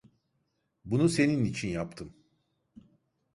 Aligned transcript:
Bunu 0.85 1.09
senin 1.09 1.45
için 1.45 1.67
yaptım. 1.69 2.13